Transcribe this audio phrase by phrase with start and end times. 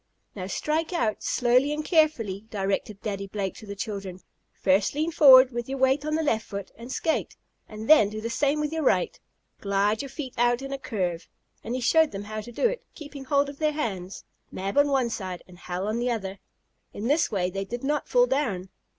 [0.33, 4.19] "Now strike out slowly and carefully," directed Daddy Blake to the children.
[4.51, 7.35] "First lean forward, with your weight on the left foot and skate,
[7.69, 9.19] and then do the same with your right.
[9.59, 11.29] Glide your feet out in a curve,"
[11.63, 14.87] and he showed them how to do it, keeping hold of their hands, Mab on
[14.87, 16.39] one side and Hal on the other.
[16.93, 18.69] In this way they did not fall down.